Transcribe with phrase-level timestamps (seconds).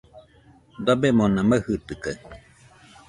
[0.85, 2.13] Dabemona maɨjitɨkaɨ